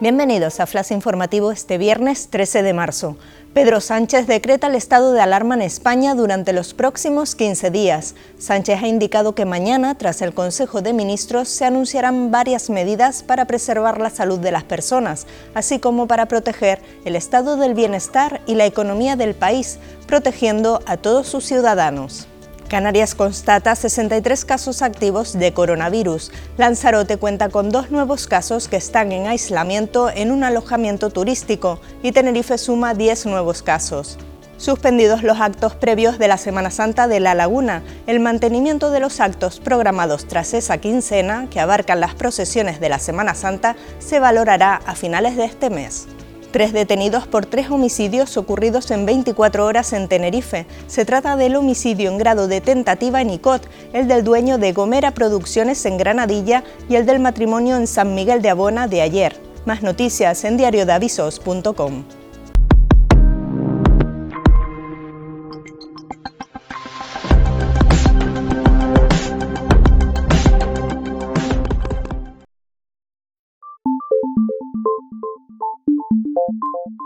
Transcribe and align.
Bienvenidos 0.00 0.60
a 0.60 0.66
Flash 0.66 0.92
Informativo 0.92 1.52
este 1.52 1.76
viernes 1.76 2.28
13 2.30 2.62
de 2.62 2.72
marzo. 2.72 3.18
Pedro 3.52 3.82
Sánchez 3.82 4.26
decreta 4.26 4.68
el 4.68 4.74
estado 4.74 5.12
de 5.12 5.20
alarma 5.20 5.56
en 5.56 5.60
España 5.60 6.14
durante 6.14 6.54
los 6.54 6.72
próximos 6.72 7.34
15 7.34 7.70
días. 7.70 8.14
Sánchez 8.38 8.82
ha 8.82 8.88
indicado 8.88 9.34
que 9.34 9.44
mañana, 9.44 9.98
tras 9.98 10.22
el 10.22 10.32
Consejo 10.32 10.80
de 10.80 10.94
Ministros, 10.94 11.50
se 11.50 11.66
anunciarán 11.66 12.30
varias 12.30 12.70
medidas 12.70 13.22
para 13.22 13.44
preservar 13.44 14.00
la 14.00 14.08
salud 14.08 14.38
de 14.38 14.52
las 14.52 14.64
personas, 14.64 15.26
así 15.52 15.80
como 15.80 16.06
para 16.06 16.24
proteger 16.24 16.80
el 17.04 17.14
estado 17.14 17.58
del 17.58 17.74
bienestar 17.74 18.40
y 18.46 18.54
la 18.54 18.64
economía 18.64 19.16
del 19.16 19.34
país, 19.34 19.78
protegiendo 20.06 20.80
a 20.86 20.96
todos 20.96 21.28
sus 21.28 21.44
ciudadanos. 21.44 22.29
Canarias 22.70 23.16
constata 23.16 23.74
63 23.74 24.44
casos 24.44 24.80
activos 24.80 25.36
de 25.36 25.52
coronavirus. 25.52 26.30
Lanzarote 26.56 27.16
cuenta 27.16 27.48
con 27.48 27.70
dos 27.70 27.90
nuevos 27.90 28.28
casos 28.28 28.68
que 28.68 28.76
están 28.76 29.10
en 29.10 29.26
aislamiento 29.26 30.08
en 30.08 30.30
un 30.30 30.44
alojamiento 30.44 31.10
turístico 31.10 31.80
y 32.04 32.12
Tenerife 32.12 32.58
suma 32.58 32.94
10 32.94 33.26
nuevos 33.26 33.64
casos. 33.64 34.18
Suspendidos 34.56 35.24
los 35.24 35.40
actos 35.40 35.74
previos 35.74 36.20
de 36.20 36.28
la 36.28 36.36
Semana 36.36 36.70
Santa 36.70 37.08
de 37.08 37.18
La 37.18 37.34
Laguna, 37.34 37.82
el 38.06 38.20
mantenimiento 38.20 38.92
de 38.92 39.00
los 39.00 39.18
actos 39.18 39.58
programados 39.58 40.28
tras 40.28 40.54
esa 40.54 40.78
quincena, 40.78 41.48
que 41.50 41.58
abarcan 41.58 41.98
las 41.98 42.14
procesiones 42.14 42.78
de 42.78 42.88
la 42.88 43.00
Semana 43.00 43.34
Santa, 43.34 43.74
se 43.98 44.20
valorará 44.20 44.76
a 44.86 44.94
finales 44.94 45.36
de 45.36 45.46
este 45.46 45.70
mes. 45.70 46.06
Tres 46.50 46.72
detenidos 46.72 47.28
por 47.28 47.46
tres 47.46 47.70
homicidios 47.70 48.36
ocurridos 48.36 48.90
en 48.90 49.06
24 49.06 49.64
horas 49.64 49.92
en 49.92 50.08
Tenerife. 50.08 50.66
Se 50.88 51.04
trata 51.04 51.36
del 51.36 51.54
homicidio 51.54 52.10
en 52.10 52.18
grado 52.18 52.48
de 52.48 52.60
tentativa 52.60 53.20
en 53.20 53.30
Icot, 53.30 53.68
el 53.92 54.08
del 54.08 54.24
dueño 54.24 54.58
de 54.58 54.72
Gomera 54.72 55.12
Producciones 55.12 55.86
en 55.86 55.96
Granadilla 55.96 56.64
y 56.88 56.96
el 56.96 57.06
del 57.06 57.20
matrimonio 57.20 57.76
en 57.76 57.86
San 57.86 58.16
Miguel 58.16 58.42
de 58.42 58.50
Abona 58.50 58.88
de 58.88 59.00
ayer. 59.00 59.40
Más 59.64 59.82
noticias 59.82 60.42
en 60.44 60.56
diariodavisos.com. 60.56 62.19
you 76.52 76.99